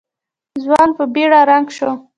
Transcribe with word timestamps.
ځوان 0.63 0.89
په 0.97 1.03
بېړه 1.13 1.39
رنګ 1.49 1.67
شو. 1.77 1.91